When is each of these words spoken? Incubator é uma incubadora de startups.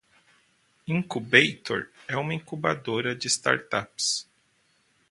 Incubator 0.87 1.87
é 2.07 2.17
uma 2.17 2.33
incubadora 2.33 3.13
de 3.15 3.27
startups. 3.27 4.27